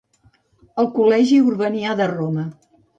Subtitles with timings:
[0.83, 2.51] El col·legi Urbanià de Roma.